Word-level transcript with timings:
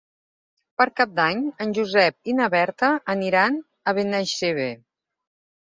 Per 0.81 0.87
Cap 1.01 1.13
d'Any 1.19 1.43
en 1.65 1.75
Josep 1.79 2.33
i 2.33 2.37
na 2.41 2.49
Berta 2.57 2.91
aniran 3.17 3.61
a 3.93 3.99
Benaixeve. 4.01 4.71